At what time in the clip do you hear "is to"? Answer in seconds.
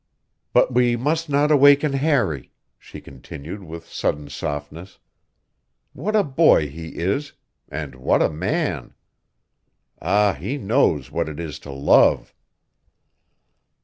11.39-11.71